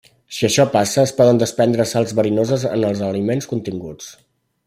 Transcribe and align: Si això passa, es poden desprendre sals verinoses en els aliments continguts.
Si 0.35 0.45
això 0.47 0.63
passa, 0.75 1.01
es 1.09 1.13
poden 1.19 1.41
desprendre 1.43 1.85
sals 1.91 2.15
verinoses 2.21 2.67
en 2.73 2.89
els 2.89 3.05
aliments 3.11 3.51
continguts. 3.55 4.11